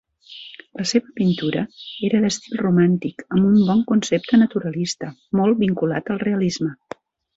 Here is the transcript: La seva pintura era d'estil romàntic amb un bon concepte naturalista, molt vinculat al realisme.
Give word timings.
La 0.79 0.85
seva 0.91 1.11
pintura 1.19 1.61
era 2.07 2.21
d'estil 2.23 2.57
romàntic 2.63 3.23
amb 3.27 3.51
un 3.51 3.61
bon 3.69 3.83
concepte 3.93 4.41
naturalista, 4.45 5.11
molt 5.43 5.61
vinculat 5.61 6.11
al 6.17 6.23
realisme. 6.25 6.73